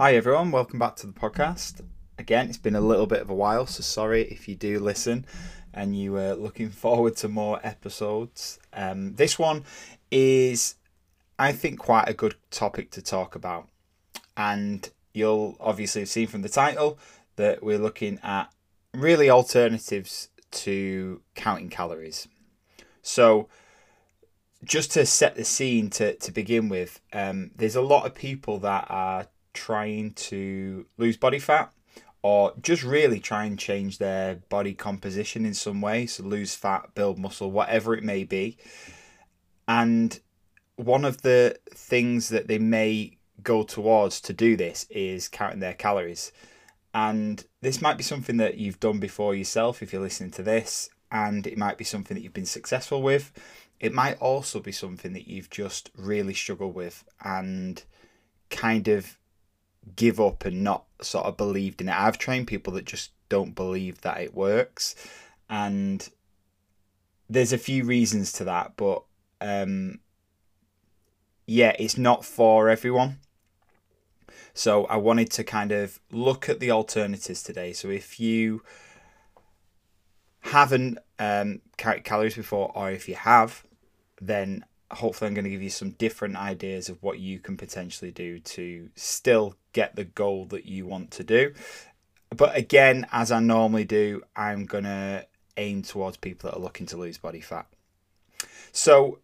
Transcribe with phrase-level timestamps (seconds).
[0.00, 0.50] Hi, everyone.
[0.50, 1.82] Welcome back to the podcast.
[2.18, 5.26] Again, it's been a little bit of a while, so sorry if you do listen
[5.74, 8.58] and you are looking forward to more episodes.
[8.72, 9.62] Um, this one
[10.10, 10.76] is,
[11.38, 13.68] I think, quite a good topic to talk about.
[14.38, 16.98] And you'll obviously have seen from the title
[17.36, 18.50] that we're looking at
[18.94, 22.26] really alternatives to counting calories.
[23.02, 23.50] So,
[24.64, 28.58] just to set the scene to, to begin with, um, there's a lot of people
[28.60, 31.72] that are trying to lose body fat
[32.22, 36.06] or just really try and change their body composition in some way.
[36.06, 38.58] So lose fat build muscle whatever it may be.
[39.66, 40.18] And
[40.76, 45.74] one of the things that they may go towards to do this is counting their
[45.74, 46.32] calories.
[46.92, 50.90] And this might be something that you've done before yourself if you're listening to this
[51.12, 53.32] and it might be something that you've been successful with.
[53.78, 57.82] It might also be something that you've just really struggled with and
[58.50, 59.16] kind of
[59.96, 61.94] give up and not sort of believed in it.
[61.94, 64.94] I've trained people that just don't believe that it works,
[65.48, 66.08] and
[67.28, 69.02] there's a few reasons to that, but
[69.40, 70.00] um,
[71.46, 73.18] yeah, it's not for everyone.
[74.52, 77.72] So I wanted to kind of look at the alternatives today.
[77.72, 78.62] So if you
[80.40, 83.64] haven't um, calories before, or if you have,
[84.20, 88.10] then hopefully I'm going to give you some different ideas of what you can potentially
[88.10, 91.52] do to still get the goal that you want to do.
[92.34, 96.86] But again, as I normally do, I'm going to aim towards people that are looking
[96.86, 97.66] to lose body fat.
[98.72, 99.18] So,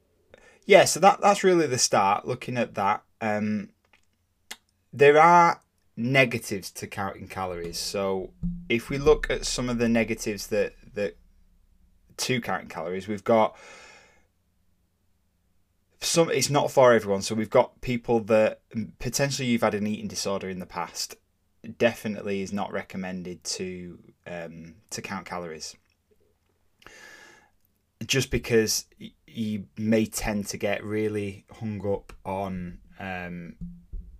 [0.65, 3.03] yeah, so that, that's really the start, looking at that.
[3.21, 3.71] Um,
[4.93, 5.61] there are
[5.97, 7.79] negatives to counting calories.
[7.79, 8.31] So,
[8.69, 11.17] if we look at some of the negatives that, that
[12.19, 13.57] to counting calories, we've got
[16.01, 17.23] some it's not for everyone.
[17.23, 18.61] So we've got people that
[18.99, 21.17] potentially you've had an eating disorder in the past.
[21.79, 25.77] Definitely is not recommended to um, to count calories.
[28.05, 28.87] Just because
[29.27, 33.57] you may tend to get really hung up on um,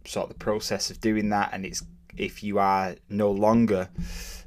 [0.05, 1.85] sort of the process of doing that, and it's
[2.17, 3.91] if you are no longer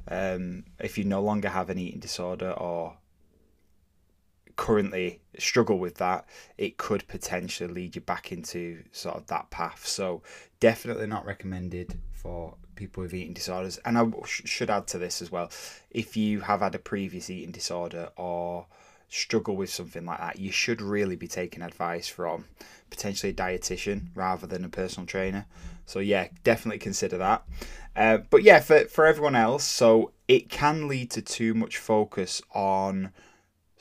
[0.08, 2.96] um, if you no longer have an eating disorder or
[4.60, 6.26] currently struggle with that,
[6.58, 9.86] it could potentially lead you back into sort of that path.
[9.86, 10.22] So,
[10.60, 13.78] definitely not recommended for people with eating disorders.
[13.86, 15.50] And I should add to this as well
[15.90, 18.66] if you have had a previous eating disorder or
[19.08, 22.44] struggle with something like that, you should really be taking advice from
[22.90, 25.46] potentially a dietitian rather than a personal trainer.
[25.86, 27.44] So, yeah, definitely consider that.
[27.96, 32.42] Uh, but yeah, for, for everyone else, so it can lead to too much focus
[32.54, 33.12] on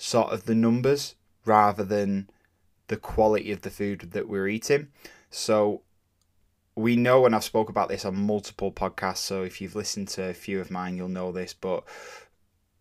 [0.01, 1.15] sort of the numbers
[1.45, 2.29] rather than
[2.87, 4.87] the quality of the food that we're eating.
[5.29, 5.81] So
[6.73, 9.17] we know, and I've spoke about this on multiple podcasts.
[9.17, 11.53] So if you've listened to a few of mine, you'll know this.
[11.53, 11.83] But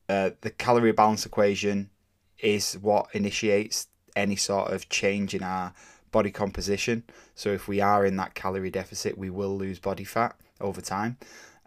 [0.08, 1.90] uh, the calorie balance equation
[2.38, 5.74] is what initiates any sort of change in our
[6.12, 7.02] body composition.
[7.34, 11.18] So if we are in that calorie deficit, we will lose body fat over time,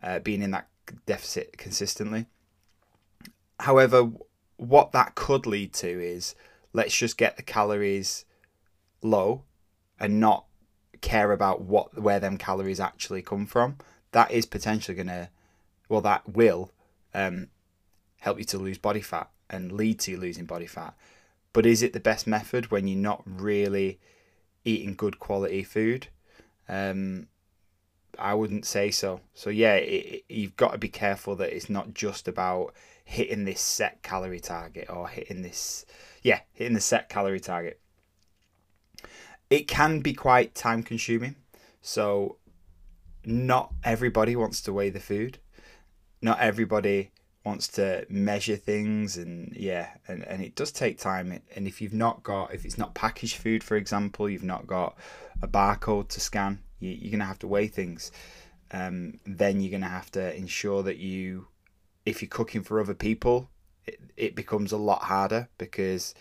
[0.01, 0.69] uh, being in that
[1.05, 2.27] deficit consistently.
[3.59, 4.11] However,
[4.61, 6.35] what that could lead to is
[6.71, 8.25] let's just get the calories
[9.01, 9.43] low
[9.99, 10.45] and not
[11.01, 13.77] care about what where them calories actually come from.
[14.11, 15.29] That is potentially gonna
[15.89, 16.71] well that will
[17.11, 17.47] um,
[18.19, 20.93] help you to lose body fat and lead to losing body fat.
[21.53, 23.99] But is it the best method when you're not really
[24.63, 26.07] eating good quality food?
[26.69, 27.27] Um,
[28.21, 29.21] I wouldn't say so.
[29.33, 32.73] So yeah, it, you've got to be careful that it's not just about
[33.03, 35.85] hitting this set calorie target or hitting this,
[36.21, 37.79] yeah, hitting the set calorie target.
[39.49, 41.35] It can be quite time consuming.
[41.81, 42.37] So,
[43.25, 45.39] not everybody wants to weigh the food.
[46.21, 47.11] Not everybody
[47.43, 51.93] wants to measure things and yeah and, and it does take time and if you've
[51.93, 54.95] not got if it's not packaged food for example you've not got
[55.41, 58.11] a barcode to scan you, are going to have to weigh things
[58.71, 61.47] um, then you're going to have to ensure that you
[62.05, 63.49] if you're cooking for other people,
[63.85, 66.15] it, it becomes a lot harder because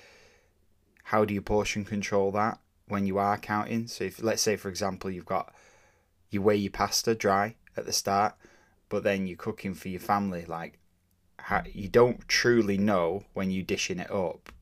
[1.04, 2.58] how do you portion control that
[2.88, 3.86] when you are counting?
[3.86, 5.54] So if let's say for example you've got
[6.30, 8.34] you weigh your pasta dry at the start,
[8.88, 10.78] but then you're cooking for your family, like
[11.38, 14.52] how, you don't truly know when you're dishing it up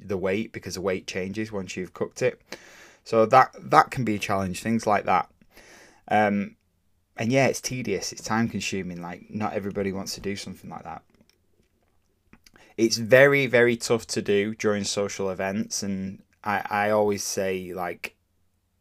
[0.00, 2.40] the weight because the weight changes once you've cooked it.
[3.04, 4.62] So that that can be a challenge.
[4.62, 5.30] Things like that.
[6.08, 6.56] Um,
[7.16, 9.00] and yeah, it's tedious, it's time consuming.
[9.00, 11.02] Like, not everybody wants to do something like that.
[12.76, 18.16] It's very, very tough to do during social events, and I, I always say, like,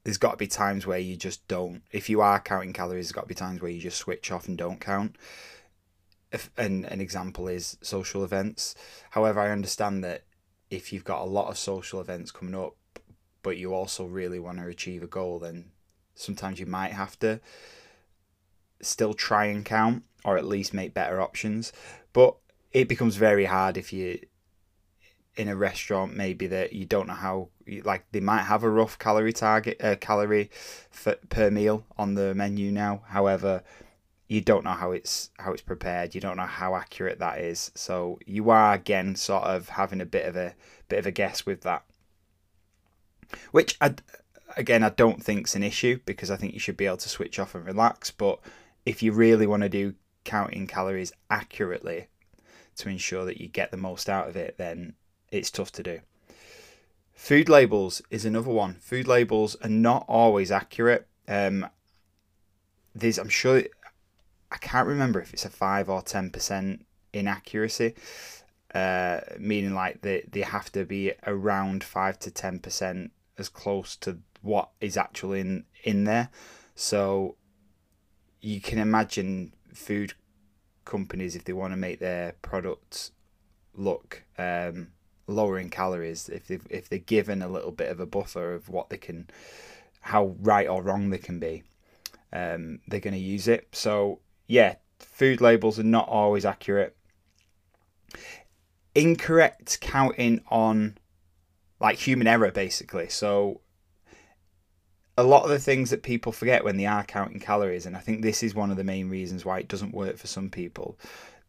[0.03, 1.81] there's got to be times where you just don't.
[1.91, 4.47] If you are counting calories, there's got to be times where you just switch off
[4.47, 5.17] and don't count.
[6.31, 8.75] If, and an example is social events.
[9.11, 10.23] However, I understand that
[10.69, 12.75] if you've got a lot of social events coming up,
[13.41, 15.71] but you also really want to achieve a goal, then
[16.15, 17.39] sometimes you might have to
[18.81, 21.71] still try and count or at least make better options.
[22.13, 22.35] But
[22.71, 24.19] it becomes very hard if you
[25.37, 27.49] in a restaurant maybe that you don't know how
[27.83, 30.49] like they might have a rough calorie target uh, calorie
[30.89, 33.01] for, per meal on the menu now.
[33.07, 33.61] However
[34.27, 36.15] you don't know how it's how it's prepared.
[36.15, 37.71] You don't know how accurate that is.
[37.75, 40.55] So you are again sort of having a bit of a
[40.87, 41.83] bit of a guess with that.
[43.51, 43.95] Which I
[44.55, 47.09] again I don't think it's an issue because I think you should be able to
[47.09, 48.39] switch off and relax but
[48.85, 52.07] if you really want to do counting calories accurately
[52.77, 54.95] to ensure that you get the most out of it then
[55.31, 55.99] it's tough to do.
[57.13, 58.75] Food labels is another one.
[58.75, 61.07] Food labels are not always accurate.
[61.27, 61.67] Um,
[62.93, 63.63] there's, I'm sure,
[64.51, 67.95] I can't remember if it's a five or ten percent inaccuracy,
[68.73, 73.95] uh, meaning like they they have to be around five to ten percent as close
[73.97, 76.29] to what is actually in in there.
[76.75, 77.35] So
[78.41, 80.13] you can imagine food
[80.85, 83.11] companies if they want to make their products
[83.73, 84.89] look um,
[85.27, 88.69] lower in calories if they if they're given a little bit of a buffer of
[88.69, 89.27] what they can
[90.01, 91.63] how right or wrong they can be
[92.31, 93.67] um, they're going to use it.
[93.71, 96.95] So yeah food labels are not always accurate.
[98.93, 100.97] Incorrect counting on
[101.79, 103.09] like human error basically.
[103.09, 103.61] So
[105.17, 107.99] a lot of the things that people forget when they are counting calories and i
[107.99, 110.97] think this is one of the main reasons why it doesn't work for some people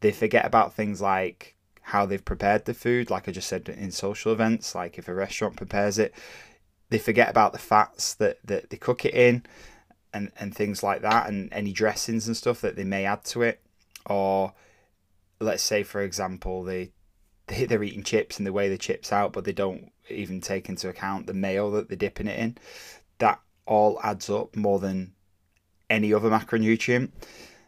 [0.00, 3.10] they forget about things like how they've prepared the food.
[3.10, 6.12] Like I just said in social events, like if a restaurant prepares it,
[6.90, 9.44] they forget about the fats that, that they cook it in
[10.12, 13.42] and, and things like that, and any dressings and stuff that they may add to
[13.42, 13.60] it.
[14.04, 14.54] Or
[15.38, 16.90] let's say, for example, they,
[17.46, 20.68] they they're eating chips and they weigh the chips out, but they don't even take
[20.68, 22.58] into account the mayo that they're dipping it in.
[23.18, 25.12] That all adds up more than
[25.90, 27.10] any other macronutrient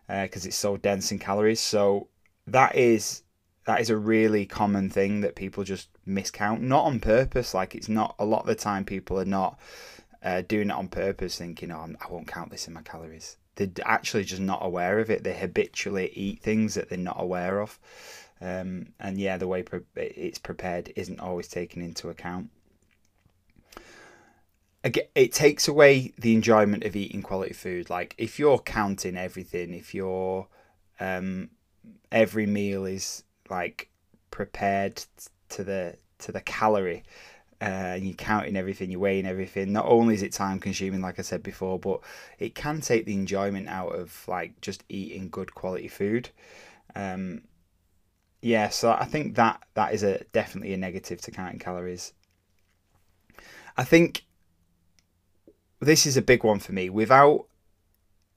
[0.06, 1.60] because uh, it's so dense in calories.
[1.60, 2.08] So
[2.46, 3.22] that is
[3.66, 7.52] that is a really common thing that people just miscount, not on purpose.
[7.52, 9.58] Like it's not a lot of the time people are not
[10.22, 13.68] uh, doing it on purpose, thinking, "Oh, I won't count this in my calories." They're
[13.84, 15.24] actually just not aware of it.
[15.24, 17.78] They habitually eat things that they're not aware of,
[18.40, 22.50] um, and yeah, the way pre- it's prepared isn't always taken into account.
[24.84, 27.90] It takes away the enjoyment of eating quality food.
[27.90, 30.46] Like if you're counting everything, if you're
[31.00, 31.50] um,
[32.12, 33.90] every meal is like
[34.30, 35.04] prepared
[35.50, 37.04] to the to the calorie
[37.60, 39.72] uh, and you're counting everything, you're weighing everything.
[39.72, 42.00] Not only is it time consuming, like I said before, but
[42.38, 46.31] it can take the enjoyment out of like just eating good quality food.
[46.94, 47.42] Um,
[48.40, 52.12] yeah, so I think that that is a definitely a negative to counting calories.
[53.76, 54.24] I think
[55.80, 56.90] this is a big one for me.
[56.90, 57.46] Without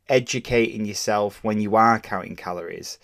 [0.08, 3.00] educating yourself when you are counting calories,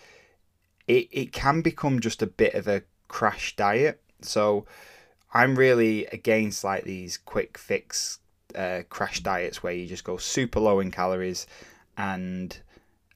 [0.87, 4.01] it, it can become just a bit of a crash diet.
[4.21, 4.65] So
[5.33, 8.19] I'm really against like these quick fix
[8.55, 11.47] uh, crash diets where you just go super low in calories
[11.97, 12.57] and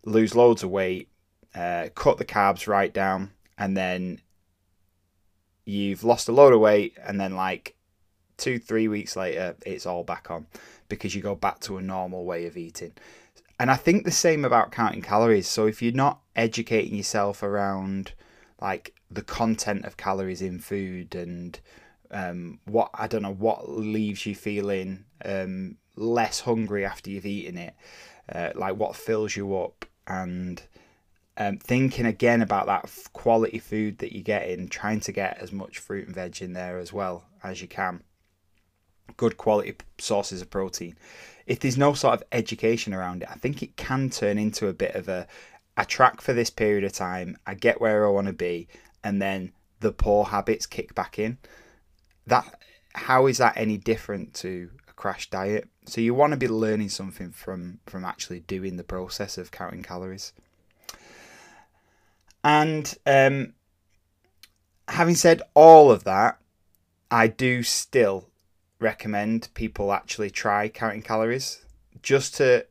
[0.04, 1.10] lose loads of weight,
[1.56, 4.20] uh, cut the carbs right down, and then
[5.66, 7.76] you've lost a load of weight, and then like
[8.38, 10.48] two, three weeks later, it's all back on
[10.96, 12.94] because you go back to a normal way of eating.
[13.60, 15.48] And I think the same about counting calories.
[15.48, 18.14] So if you're not educating yourself around
[18.60, 21.60] like the content of calories in food and
[22.12, 27.58] um, what I don't know what leaves you feeling um, less hungry after you've eaten
[27.58, 27.76] it,
[28.34, 30.62] uh, like what fills you up, and
[31.38, 35.80] um, thinking again about that quality food that you're getting, trying to get as much
[35.80, 38.04] fruit and veg in there as well as you can.
[39.18, 40.96] Good quality sources of protein
[41.46, 44.74] if there's no sort of education around it, I think it can turn into a
[44.74, 45.28] bit of a
[45.76, 48.68] I track for this period of time, I get where I want to be,
[49.04, 51.38] and then the poor habits kick back in.
[52.28, 52.62] That
[52.94, 55.68] how is that any different to a crash diet?
[55.86, 59.84] So you want to be learning something from from actually doing the process of counting
[59.84, 60.34] calories.
[62.44, 63.54] And um,
[64.88, 66.40] having said all of that,
[67.10, 68.31] I do still
[68.82, 71.66] recommend people actually try counting calories
[72.02, 72.66] just to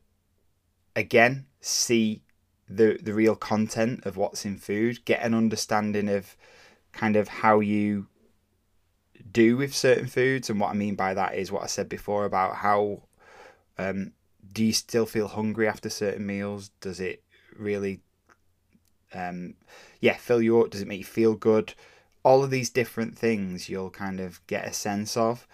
[0.95, 2.21] again see
[2.69, 6.35] the the real content of what's in food, get an understanding of
[6.91, 8.07] kind of how you
[9.31, 12.25] do with certain foods and what I mean by that is what I said before
[12.25, 13.03] about how
[13.77, 14.13] Um,
[14.53, 16.71] do you still feel hungry after certain meals?
[16.81, 17.23] Does it
[17.57, 18.01] really,
[19.13, 19.55] um,
[20.01, 20.69] yeah, fill you up?
[20.71, 21.73] Does it make you feel good?
[22.23, 25.47] All of these different things you'll kind of get a sense of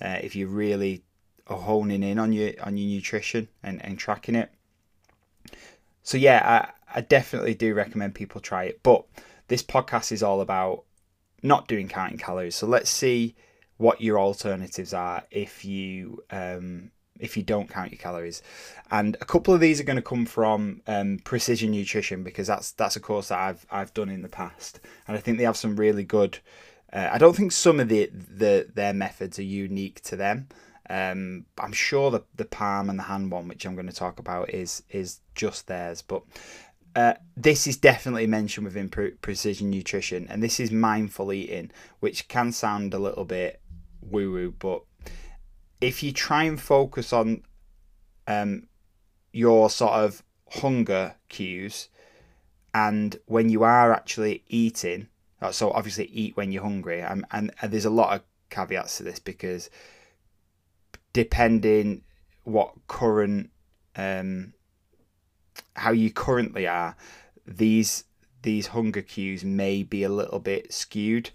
[0.00, 1.02] uh, if you really
[1.46, 4.50] are honing in on your on your nutrition and, and tracking it.
[6.02, 8.82] So yeah, I, I definitely do recommend people try it.
[8.82, 9.04] But
[9.48, 10.84] this podcast is all about
[11.42, 12.54] not doing counting calories.
[12.54, 13.34] So let's see
[13.76, 18.42] what your alternatives are if you um, if you don't count your calories.
[18.90, 22.72] And a couple of these are going to come from um, Precision Nutrition because that's
[22.72, 25.56] that's a course that I've I've done in the past, and I think they have
[25.56, 26.38] some really good.
[26.92, 30.48] Uh, I don't think some of the, the their methods are unique to them.
[30.90, 34.18] Um, I'm sure the the palm and the hand one, which I'm going to talk
[34.18, 36.02] about, is is just theirs.
[36.02, 36.22] But
[36.94, 41.70] uh, this is definitely mentioned within pre- precision nutrition, and this is mindful eating,
[42.00, 43.62] which can sound a little bit
[44.02, 44.82] woo woo, but
[45.80, 47.42] if you try and focus on
[48.26, 48.68] um,
[49.32, 51.88] your sort of hunger cues,
[52.74, 55.08] and when you are actually eating,
[55.50, 59.02] so obviously eat when you're hungry, and, and, and there's a lot of caveats to
[59.02, 59.70] this because
[61.12, 62.02] depending
[62.44, 63.50] what current
[63.96, 64.52] um,
[65.74, 66.96] how you currently are,
[67.46, 68.04] these
[68.42, 71.30] these hunger cues may be a little bit skewed.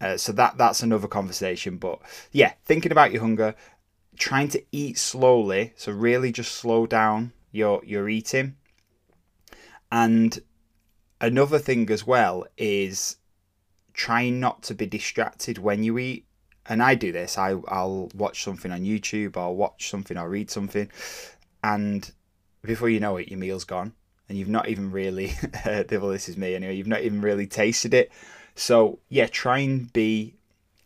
[0.00, 1.76] Uh, so that that's another conversation.
[1.76, 2.00] But
[2.32, 3.54] yeah, thinking about your hunger,
[4.18, 5.72] trying to eat slowly.
[5.76, 8.56] So really, just slow down your your eating.
[9.90, 10.40] And
[11.24, 13.16] another thing as well is
[13.92, 16.26] trying not to be distracted when you eat.
[16.66, 17.36] And I do this.
[17.36, 20.90] I I'll watch something on YouTube or watch something or read something,
[21.62, 22.10] and
[22.62, 23.92] before you know it, your meal's gone,
[24.28, 25.34] and you've not even really.
[25.66, 26.76] Uh, well, this is me anyway.
[26.76, 28.12] You've not even really tasted it.
[28.54, 30.36] So yeah, try and be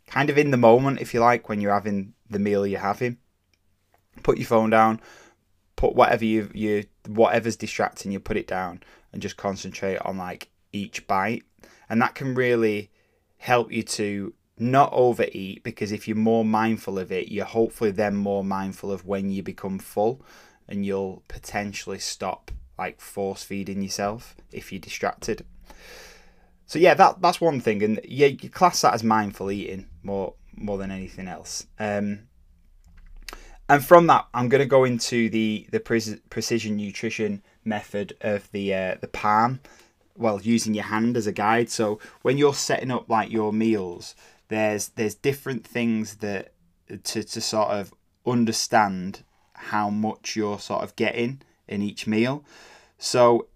[0.07, 3.17] kind of in the moment, if you like, when you're having the meal you're having.
[4.23, 5.01] Put your phone down.
[5.75, 10.49] Put whatever you you whatever's distracting you, put it down, and just concentrate on like
[10.71, 11.43] each bite,
[11.89, 12.91] and that can really
[13.37, 18.15] help you to not overeat because if you're more mindful of it, you're hopefully then
[18.15, 20.21] more mindful of when you become full
[20.67, 25.45] and you'll potentially stop like force feeding yourself if you're distracted.
[26.65, 30.35] So yeah, that that's one thing, and yeah, you class that as mindful eating more
[30.55, 31.65] more than anything else.
[31.79, 32.27] Um,
[33.67, 38.51] and from that, I'm going to go into the the pre- precision nutrition method of
[38.51, 39.59] the uh, the palm.
[40.15, 41.69] Well, using your hand as a guide.
[41.69, 44.15] So when you're setting up like your meals,
[44.49, 46.53] there's there's different things that
[47.03, 47.93] to to sort of
[48.25, 49.23] understand
[49.53, 52.43] how much you're sort of getting in each meal.
[52.97, 53.47] So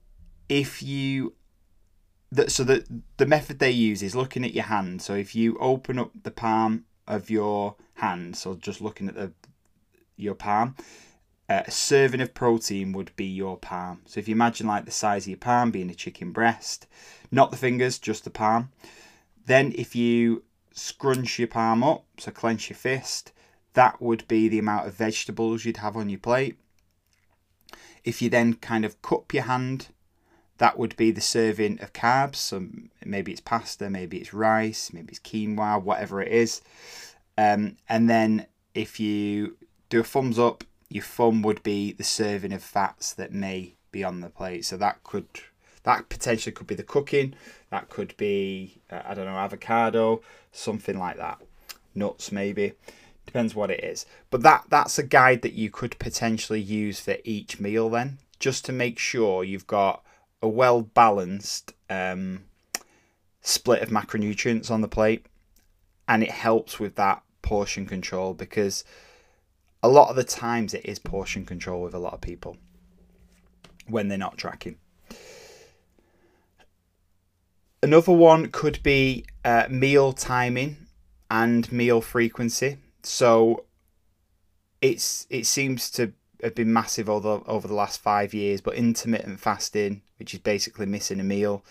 [0.50, 1.33] if you
[2.31, 2.86] that so the
[3.17, 5.01] the method they use is looking at your hand.
[5.01, 9.31] So if you open up the palm of your hand, so just looking at the
[10.15, 10.75] your palm,
[11.53, 14.01] uh, a serving of protein would be your palm.
[14.05, 16.88] So if you imagine like the size of your palm being a chicken breast,
[17.31, 18.72] not the fingers, just the palm.
[19.45, 20.43] Then if you
[20.74, 23.31] scrunch your palm up, so clench your fist,
[23.74, 26.57] that would be the amount of vegetables you'd have on your plate.
[28.03, 29.89] If you then kind of cup your hand
[30.57, 32.36] that would be the serving of carbs.
[32.36, 32.67] So
[33.03, 36.62] maybe it's pasta, maybe it's rice, maybe it's quinoa, whatever it is.
[37.38, 39.57] Um, and then if you
[39.89, 44.03] do a thumbs up, your thumb would be the serving of fats that may be
[44.03, 44.63] on the plate.
[44.63, 45.25] So that could
[45.81, 47.33] that potentially could be the cooking.
[47.71, 50.21] That could be uh, I don't know avocado,
[50.51, 51.41] something like that.
[51.95, 52.73] Nuts maybe.
[53.25, 54.05] Depends what it is.
[54.29, 58.63] But that that's a guide that you could potentially use for each meal then, just
[58.65, 60.03] to make sure you've got
[60.43, 62.43] a well balanced um,
[63.41, 65.25] split of macronutrients on the plate,
[66.07, 68.83] and it helps with that portion control because
[69.83, 72.57] a lot of the times it is portion control with a lot of people
[73.87, 74.77] when they're not tracking.
[77.83, 80.77] Another one could be uh, meal timing
[81.29, 82.77] and meal frequency.
[83.03, 83.65] So
[84.81, 89.41] it's it seems to have been massive over over the last five years, but intermittent
[89.41, 91.65] fasting which is basically missing a meal.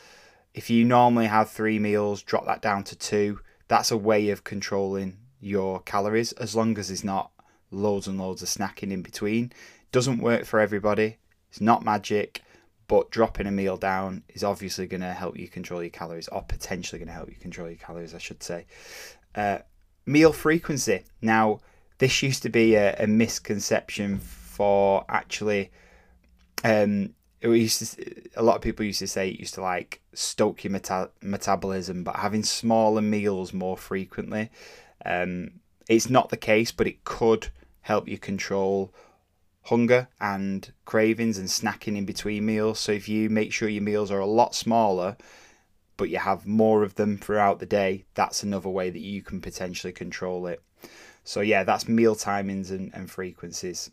[0.53, 3.41] If you normally have three meals, drop that down to two.
[3.69, 7.32] That's a way of controlling your calories as long as it's not
[7.73, 9.53] loads and loads of snacking in between.
[9.91, 11.17] Doesn't work for everybody.
[11.51, 12.43] It's not magic,
[12.89, 16.43] but dropping a meal down is obviously going to help you control your calories, or
[16.43, 18.67] potentially going to help you control your calories, I should say.
[19.35, 19.59] Uh,
[20.07, 21.03] meal frequency.
[21.21, 21.61] Now,
[21.99, 25.71] this used to be a, a misconception for actually
[26.65, 30.01] um, it used to, a lot of people used to say it used to like
[30.15, 34.51] stoke your meta- metabolism, but having smaller meals more frequently,
[35.05, 35.51] um,
[35.89, 37.49] it's not the case, but it could
[37.83, 38.93] help you control
[39.65, 42.81] hunger and cravings and snacking in between meals.
[42.81, 45.17] So if you make sure your meals are a lot smaller,
[45.97, 49.41] but you have more of them throughout the day, that's another way that you can
[49.41, 50.63] potentially control it.
[51.25, 53.91] So yeah, that's meal timings and, and frequencies.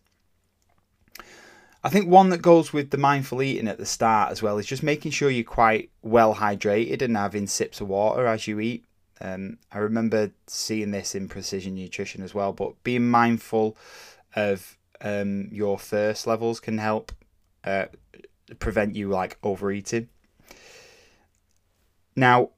[1.84, 4.65] I think one that goes with the mindful eating at the start as well is
[4.65, 8.84] just making sure you're quite well hydrated and having sips of water as you eat.
[9.21, 13.77] Um, I remember seeing this in precision nutrition as well, but being mindful
[14.35, 17.11] of um, your thirst levels can help
[17.63, 17.85] uh,
[18.59, 20.09] prevent you like overeating.
[22.15, 22.51] Now,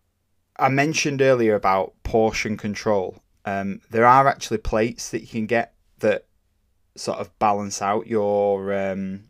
[0.57, 3.21] I mentioned earlier about portion control.
[3.45, 6.25] Um, there are actually plates that you can get that
[6.95, 9.23] sort of balance out your um,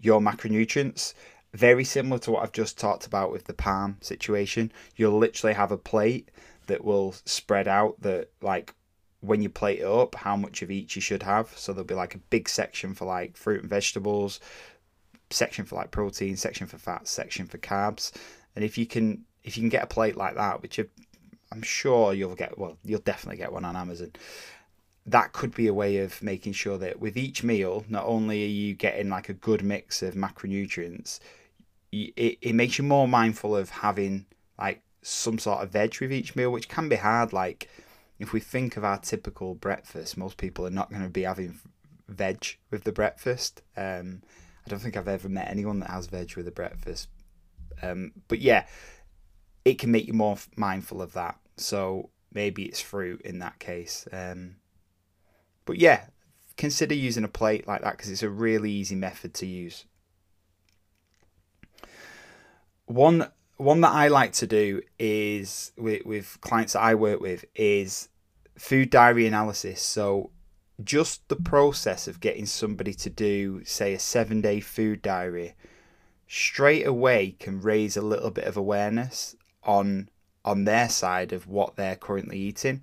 [0.00, 1.14] your macronutrients.
[1.52, 4.70] Very similar to what I've just talked about with the palm situation.
[4.94, 6.30] You'll literally have a plate
[6.66, 8.74] that will spread out that like
[9.20, 11.52] when you plate it up how much of each you should have.
[11.56, 14.40] So there'll be like a big section for like fruit and vegetables,
[15.30, 18.12] section for like protein, section for fats, section for carbs.
[18.54, 20.80] And if you can if you can get a plate like that, which
[21.52, 24.12] I'm sure you'll get well, you'll definitely get one on Amazon.
[25.06, 28.48] That could be a way of making sure that with each meal, not only are
[28.48, 31.20] you getting like a good mix of macronutrients,
[31.92, 34.26] it, it makes you more mindful of having
[34.58, 37.32] like some sort of veg with each meal, which can be hard.
[37.32, 37.68] Like
[38.18, 41.60] if we think of our typical breakfast, most people are not going to be having
[42.08, 43.62] veg with the breakfast.
[43.76, 44.22] Um,
[44.66, 47.08] I don't think I've ever met anyone that has veg with a breakfast.
[47.82, 48.66] Um, but yeah,
[49.64, 51.38] it can make you more mindful of that.
[51.56, 54.08] So maybe it's fruit in that case.
[54.10, 54.56] Um,
[55.66, 56.06] but yeah,
[56.56, 59.84] consider using a plate like that because it's a really easy method to use.
[62.86, 67.44] One one that I like to do is with, with clients that I work with
[67.54, 68.08] is
[68.58, 69.80] food diary analysis.
[69.80, 70.30] So
[70.84, 75.54] just the process of getting somebody to do, say, a seven day food diary
[76.28, 80.08] straight away can raise a little bit of awareness on
[80.44, 82.82] on their side of what they're currently eating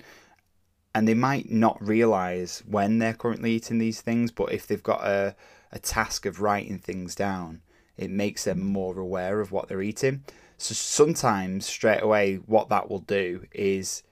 [0.96, 5.06] and they might not realize when they're currently eating these things but if they've got
[5.06, 5.36] a,
[5.72, 7.62] a task of writing things down
[7.98, 10.24] it makes them more aware of what they're eating
[10.64, 14.04] so sometimes straight away what that will do is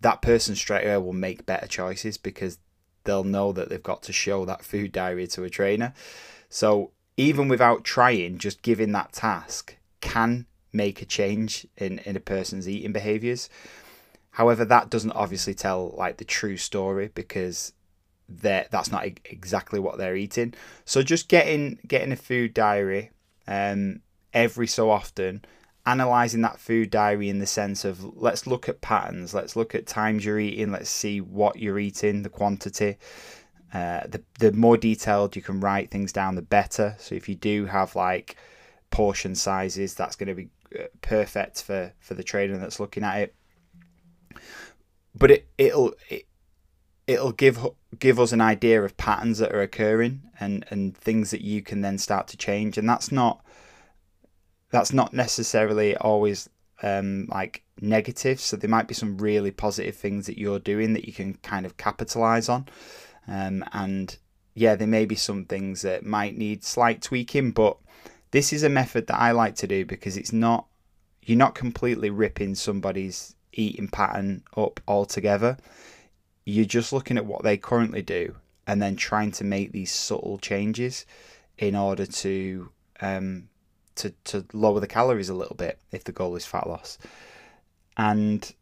[0.00, 2.58] that person straight away will make better choices because
[3.04, 5.92] they'll know that they've got to show that food diary to a trainer
[6.48, 12.20] so even without trying just giving that task can make a change in, in a
[12.20, 13.48] person's eating behaviors.
[14.30, 17.72] However, that doesn't obviously tell like the true story because
[18.28, 20.54] that that's not exactly what they're eating.
[20.84, 23.10] So just getting getting a food diary
[23.46, 24.00] um,
[24.32, 25.44] every so often,
[25.86, 29.86] analyzing that food diary in the sense of let's look at patterns, let's look at
[29.86, 32.96] times you're eating, let's see what you're eating, the quantity.
[33.72, 36.96] Uh, the the more detailed you can write things down, the better.
[36.98, 38.36] So if you do have like
[38.90, 40.48] portion sizes, that's going to be
[41.02, 43.34] perfect for for the trainer that's looking at it.
[45.14, 46.26] But it it'll it,
[47.06, 47.66] it'll give
[47.98, 51.80] give us an idea of patterns that are occurring and and things that you can
[51.80, 53.42] then start to change and that's not
[54.70, 56.48] that's not necessarily always
[56.82, 61.06] um, like negative so there might be some really positive things that you're doing that
[61.06, 62.66] you can kind of capitalize on
[63.26, 64.18] um, and
[64.54, 67.76] yeah there may be some things that might need slight tweaking but
[68.30, 70.66] this is a method that I like to do because it's not
[71.22, 75.58] you're not completely ripping somebody's eating pattern up altogether.
[76.44, 80.38] You're just looking at what they currently do and then trying to make these subtle
[80.38, 81.04] changes
[81.58, 83.48] in order to um,
[83.98, 86.98] to to lower the calories a little bit if the goal is fat loss.
[87.96, 88.52] And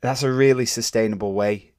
[0.00, 1.70] that's a really sustainable way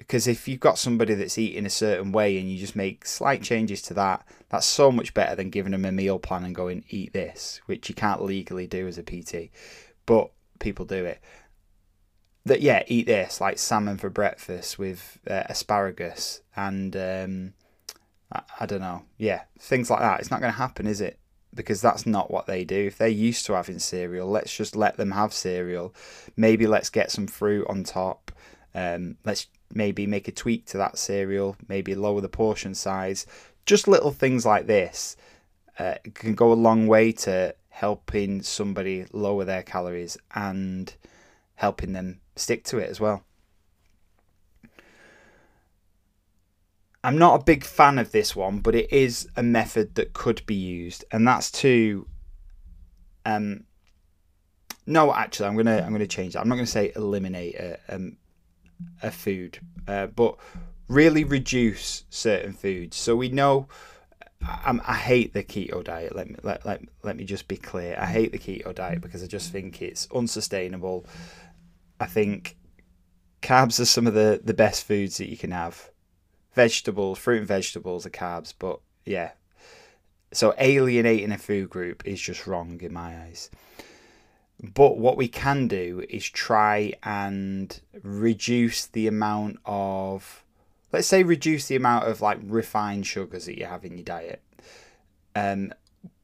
[0.00, 3.42] because if you've got somebody that's eating a certain way and you just make slight
[3.42, 6.82] changes to that, that's so much better than giving them a meal plan and going
[6.88, 9.50] eat this, which you can't legally do as a PT,
[10.06, 11.20] but people do it.
[12.44, 17.52] That yeah, eat this like salmon for breakfast with uh, asparagus and um,
[18.32, 20.18] I, I don't know, yeah, things like that.
[20.18, 21.19] It's not going to happen, is it?
[21.54, 22.86] Because that's not what they do.
[22.86, 25.94] If they're used to having cereal, let's just let them have cereal.
[26.36, 28.30] Maybe let's get some fruit on top.
[28.74, 33.26] Um, let's maybe make a tweak to that cereal, maybe lower the portion size.
[33.66, 35.16] Just little things like this
[35.78, 40.94] uh, can go a long way to helping somebody lower their calories and
[41.54, 43.24] helping them stick to it as well.
[47.02, 50.44] I'm not a big fan of this one, but it is a method that could
[50.46, 52.06] be used, and that's to
[53.26, 53.64] um
[54.86, 56.40] no actually I'm gonna I'm gonna change that.
[56.40, 58.16] I'm not gonna say eliminate a, um,
[59.02, 59.58] a food,
[59.88, 60.36] uh, but
[60.88, 62.96] really reduce certain foods.
[62.96, 63.68] So we know.
[64.42, 66.16] I, I hate the keto diet.
[66.16, 67.96] Let me let, let, let me just be clear.
[67.98, 71.04] I hate the keto diet because I just think it's unsustainable.
[71.98, 72.56] I think
[73.42, 75.90] carbs are some of the, the best foods that you can have.
[76.52, 79.32] Vegetables, fruit and vegetables are carbs, but yeah.
[80.32, 83.50] So alienating a food group is just wrong in my eyes.
[84.62, 90.44] But what we can do is try and reduce the amount of,
[90.92, 94.42] let's say, reduce the amount of like refined sugars that you have in your diet,
[95.34, 95.72] um,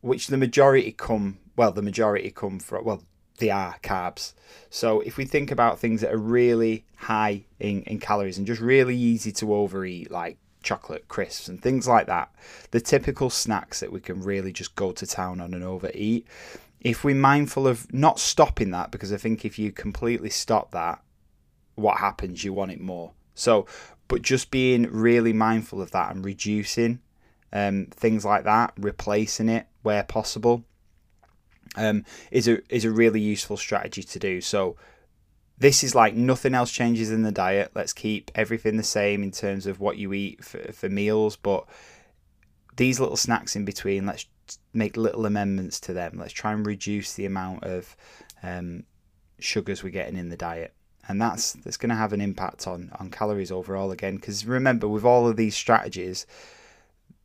[0.02, 3.02] which the majority come, well, the majority come from, well,
[3.36, 4.32] they are carbs.
[4.70, 8.60] So if we think about things that are really high in, in calories and just
[8.60, 12.34] really easy to overeat, like chocolate crisps and things like that,
[12.72, 16.26] the typical snacks that we can really just go to town on and overeat.
[16.80, 21.02] If we're mindful of not stopping that, because I think if you completely stop that,
[21.74, 22.44] what happens?
[22.44, 23.12] You want it more.
[23.34, 23.66] So,
[24.08, 27.00] but just being really mindful of that and reducing
[27.52, 30.64] um, things like that, replacing it where possible
[31.76, 34.40] um, is a is a really useful strategy to do.
[34.40, 34.76] So
[35.58, 37.72] this is like nothing else changes in the diet.
[37.74, 41.66] Let's keep everything the same in terms of what you eat for, for meals, but
[42.76, 44.26] these little snacks in between, let's
[44.74, 46.18] make little amendments to them.
[46.18, 47.96] Let's try and reduce the amount of
[48.42, 48.84] um,
[49.38, 50.74] sugars we're getting in the diet.
[51.08, 54.16] And that's that's going to have an impact on, on calories overall again.
[54.16, 56.26] Because remember, with all of these strategies,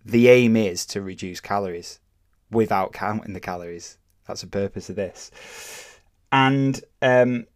[0.06, 2.00] the aim is to reduce calories
[2.52, 3.98] without counting the calories.
[4.32, 5.30] That's the purpose of this.
[6.32, 7.48] And um,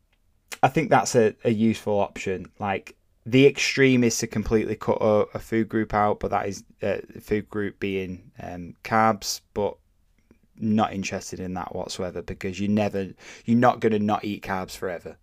[0.62, 2.48] I think that's a, a useful option.
[2.60, 6.66] Like the extreme is to completely cut a, a food group out, but that is
[6.84, 9.78] uh, food group being um, carbs, but
[10.58, 13.08] not interested in that whatsoever because you never
[13.46, 15.16] you're not going to not eat carbs forever.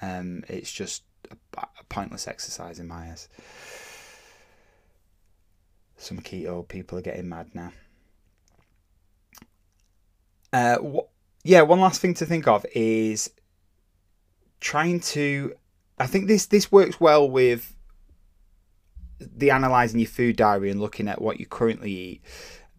[0.00, 3.28] Um, it's just a, a pointless exercise in my eyes.
[5.96, 7.72] Some keto people are getting mad now.
[10.52, 11.08] Uh, wh-
[11.44, 13.30] yeah, one last thing to think of is
[14.60, 15.54] trying to.
[15.98, 17.74] I think this this works well with
[19.18, 22.22] the analyzing your food diary and looking at what you currently eat.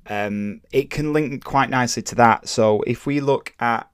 [0.07, 2.49] Um, it can link quite nicely to that.
[2.49, 3.89] So if we look at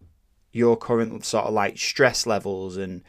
[0.52, 3.04] your current sort of like stress levels and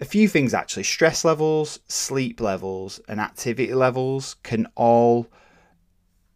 [0.00, 5.26] a few things actually stress levels sleep levels and activity levels can all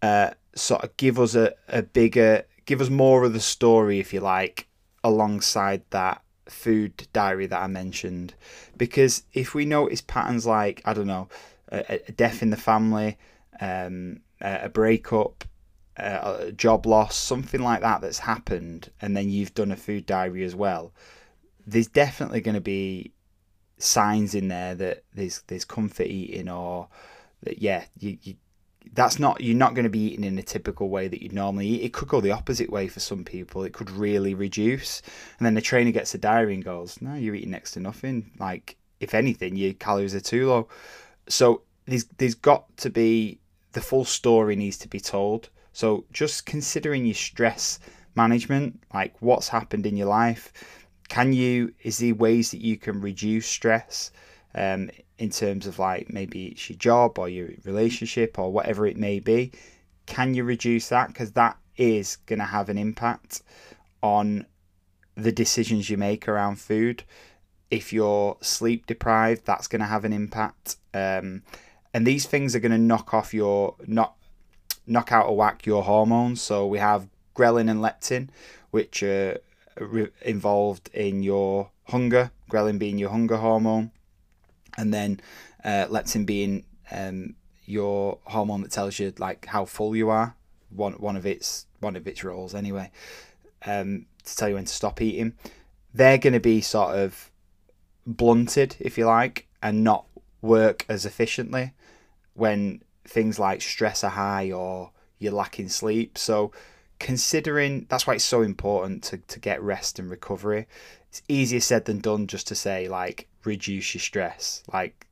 [0.02, 4.12] uh, sort of give us a, a bigger give us more of the story, if
[4.12, 4.68] you like,
[5.04, 8.34] alongside that food diary that I mentioned.
[8.76, 11.28] Because if we notice patterns like, I don't know,
[11.70, 13.18] a, a death in the family,
[13.60, 15.44] um, a breakup,
[15.96, 20.44] a job loss, something like that that's happened, and then you've done a food diary
[20.44, 20.92] as well,
[21.66, 23.12] there's definitely going to be
[23.78, 26.86] signs in there that there's there's comfort eating or
[27.42, 28.34] that yeah you, you
[28.92, 31.66] that's not you're not going to be eating in a typical way that you'd normally
[31.66, 31.84] eat.
[31.84, 33.64] It could go the opposite way for some people.
[33.64, 35.02] It could really reduce,
[35.38, 38.30] and then the trainer gets a diary and goes, "No, you're eating next to nothing.
[38.38, 40.68] Like if anything, your calories are too low."
[41.28, 43.38] So there's there's got to be
[43.72, 45.48] the full story needs to be told.
[45.72, 47.78] So just considering your stress
[48.14, 50.52] management, like what's happened in your life,
[51.08, 54.10] can you is there ways that you can reduce stress?
[54.54, 54.90] Um,
[55.22, 59.20] in terms of like maybe it's your job or your relationship or whatever it may
[59.20, 59.52] be.
[60.06, 61.08] Can you reduce that?
[61.08, 63.42] Because that is going to have an impact
[64.02, 64.46] on
[65.14, 67.04] the decisions you make around food.
[67.70, 70.76] If you're sleep deprived, that's going to have an impact.
[70.92, 71.42] Um,
[71.94, 74.14] and these things are going to knock off your not
[74.86, 76.42] knock out of whack your hormones.
[76.42, 78.28] So we have ghrelin and leptin,
[78.72, 79.38] which are
[80.22, 82.32] involved in your hunger.
[82.50, 83.92] Ghrelin being your hunger hormone,
[84.76, 85.20] and then
[85.64, 90.36] uh, leptin being um, your hormone that tells you like how full you are.
[90.70, 92.90] One one of its one of its roles anyway,
[93.66, 95.34] um, to tell you when to stop eating.
[95.94, 97.30] They're going to be sort of
[98.06, 100.06] blunted, if you like, and not
[100.40, 101.72] work as efficiently
[102.34, 106.16] when things like stress are high or you're lacking sleep.
[106.16, 106.50] So
[107.02, 110.68] considering that's why it's so important to, to get rest and recovery.
[111.08, 114.62] It's easier said than done just to say like reduce your stress.
[114.72, 115.08] Like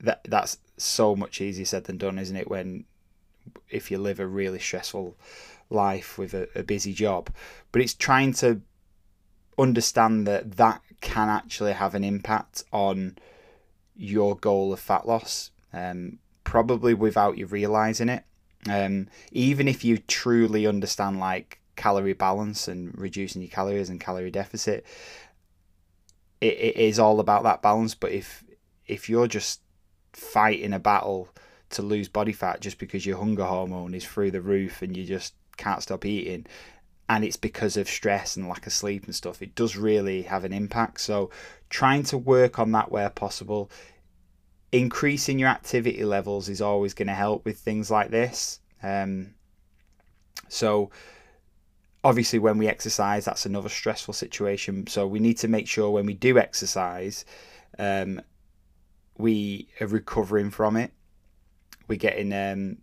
[0.00, 2.50] that that's so much easier said than done, isn't it?
[2.50, 2.86] When
[3.70, 5.16] if you live a really stressful
[5.70, 7.30] life with a, a busy job,
[7.70, 8.60] but it's trying to
[9.56, 13.16] understand that that can actually have an impact on
[13.94, 18.24] your goal of fat loss, um, probably without you realizing it.
[18.68, 24.30] Um, even if you truly understand like calorie balance and reducing your calories and calorie
[24.30, 24.84] deficit,
[26.40, 27.94] it, it is all about that balance.
[27.94, 28.44] But if
[28.86, 29.60] if you're just
[30.12, 31.28] fighting a battle
[31.70, 35.04] to lose body fat just because your hunger hormone is through the roof and you
[35.04, 36.46] just can't stop eating
[37.08, 40.44] and it's because of stress and lack of sleep and stuff it does really have
[40.44, 41.30] an impact so
[41.68, 43.70] trying to work on that where possible
[44.72, 48.60] increasing your activity levels is always going to help with things like this.
[48.82, 49.34] Um,
[50.48, 50.90] so
[52.02, 54.86] obviously when we exercise that's another stressful situation.
[54.86, 57.24] So we need to make sure when we do exercise
[57.78, 58.20] um,
[59.18, 60.92] we are recovering from it.
[61.88, 62.78] We're getting um,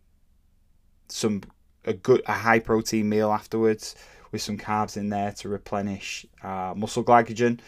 [1.08, 1.42] some
[1.86, 3.96] a good a high protein meal afterwards
[4.32, 7.60] with some carbs in there to replenish muscle glycogen.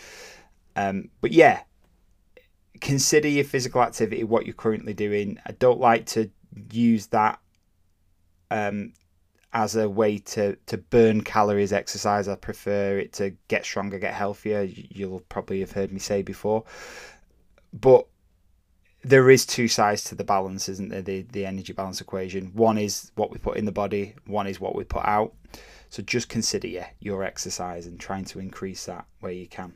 [0.75, 1.61] Um, but yeah
[2.79, 5.39] consider your physical activity what you're currently doing.
[5.45, 6.29] I don't like to
[6.71, 7.39] use that
[8.51, 8.93] um,
[9.53, 12.27] as a way to to burn calories exercise.
[12.27, 14.63] I prefer it to get stronger get healthier.
[14.63, 16.63] You'll probably have heard me say before.
[17.73, 18.07] But
[19.01, 21.01] there is two sides to the balance isn't there?
[21.01, 22.51] The the energy balance equation.
[22.53, 25.33] One is what we put in the body one is what we put out.
[25.89, 29.73] So just consider yeah, your exercise and trying to increase that where you can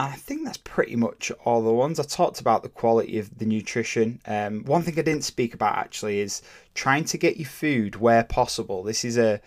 [0.00, 2.00] I think that's pretty much all the ones.
[2.00, 4.18] I talked about the quality of the nutrition.
[4.26, 6.40] Um, one thing I didn't speak about actually is
[6.74, 8.82] trying to get your food where possible.
[8.82, 9.42] This is a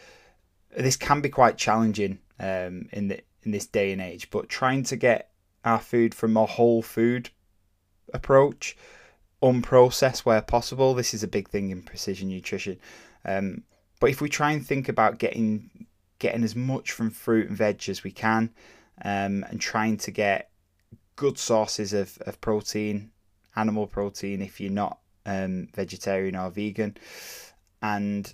[0.78, 4.84] this can be quite challenging um, in the in this day and age, but trying
[4.84, 5.32] to get
[5.66, 7.32] our food from a whole food
[8.13, 8.78] approach,
[9.42, 10.94] unprocessed where possible.
[10.94, 12.80] This is a big thing in precision nutrition.
[13.26, 13.63] Um,
[14.00, 15.88] but if we try and think about getting
[16.20, 18.52] getting as much from fruit and veg as we can,
[19.04, 20.50] um, and trying to get
[21.16, 23.12] good sources of, of protein,
[23.56, 26.98] animal protein if you're not um, vegetarian or vegan,
[27.82, 28.34] and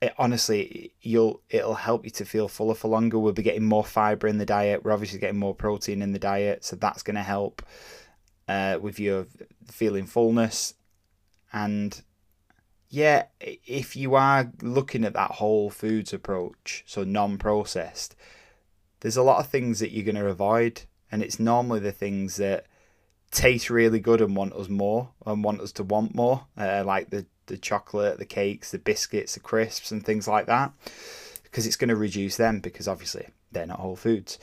[0.00, 3.18] it, honestly, you'll it'll help you to feel fuller for longer.
[3.18, 4.84] We'll be getting more fiber in the diet.
[4.84, 7.62] We're obviously getting more protein in the diet, so that's going to help
[8.48, 9.26] uh, with your
[9.70, 10.74] feeling fullness.
[11.52, 12.00] And
[12.88, 18.16] yeah, if you are looking at that whole foods approach, so non-processed,
[19.00, 22.36] there's a lot of things that you're going to avoid, and it's normally the things
[22.36, 22.66] that
[23.30, 27.10] taste really good and want us more and want us to want more, uh, like
[27.10, 30.72] the the chocolate, the cakes, the biscuits, the crisps, and things like that,
[31.42, 34.38] because it's going to reduce them because obviously they're not whole foods.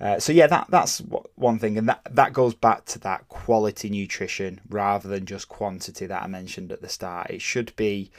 [0.00, 1.00] Uh, so yeah, that that's
[1.36, 6.06] one thing, and that that goes back to that quality nutrition rather than just quantity
[6.06, 7.30] that I mentioned at the start.
[7.30, 8.10] It should be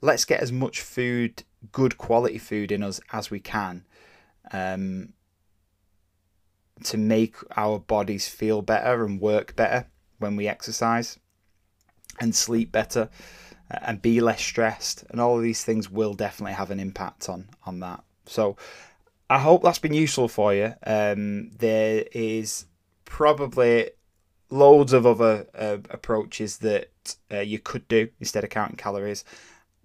[0.00, 3.84] let's get as much food, good quality food in us as we can,
[4.52, 5.12] um,
[6.84, 9.86] to make our bodies feel better and work better
[10.18, 11.18] when we exercise
[12.20, 13.08] and sleep better
[13.70, 17.28] uh, and be less stressed and all of these things will definitely have an impact
[17.28, 18.02] on on that.
[18.26, 18.56] So
[19.30, 20.74] i hope that's been useful for you.
[20.86, 22.66] Um, there is
[23.04, 23.90] probably
[24.50, 29.24] loads of other uh, approaches that uh, you could do instead of counting calories.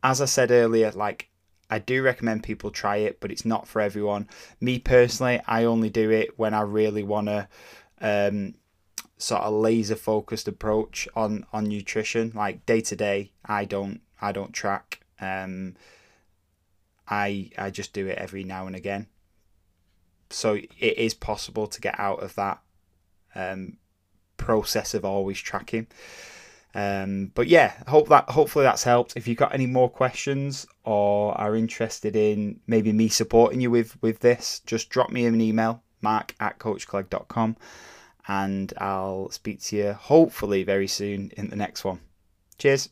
[0.02, 1.30] As i said earlier like
[1.74, 4.30] I do recommend people try it, but it's not for everyone.
[4.62, 7.48] Me personally, I only do it when I really want to
[8.00, 8.54] um,
[9.18, 12.32] sort of laser focused approach on on nutrition.
[12.36, 15.00] Like day to day, I don't I don't track.
[15.20, 15.74] Um,
[17.08, 19.08] I I just do it every now and again.
[20.30, 22.60] So it is possible to get out of that
[23.34, 23.78] um,
[24.38, 25.88] process of always tracking.
[26.76, 29.14] Um, but yeah, hope that hopefully that's helped.
[29.16, 34.02] If you've got any more questions or are interested in maybe me supporting you with
[34.02, 37.58] with this, just drop me an email, mark at coachclegg.com,
[38.28, 42.00] and I'll speak to you hopefully very soon in the next one.
[42.58, 42.90] Cheers.